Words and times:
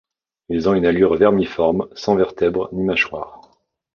Ils 0.49 0.67
ont 0.67 0.73
une 0.73 0.87
allure 0.87 1.15
vermiforme, 1.15 1.87
sans 1.93 2.15
vertèbres 2.15 2.69
ni 2.73 2.81
mâchoires. 2.81 3.39